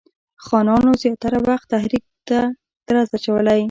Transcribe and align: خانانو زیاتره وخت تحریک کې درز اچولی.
خانانو 0.45 0.91
زیاتره 1.03 1.39
وخت 1.47 1.67
تحریک 1.73 2.03
کې 2.27 2.39
درز 2.87 3.07
اچولی. 3.15 3.59